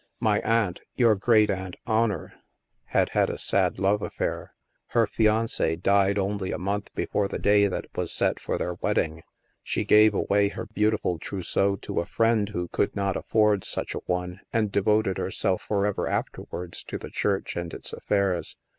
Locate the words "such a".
13.63-13.99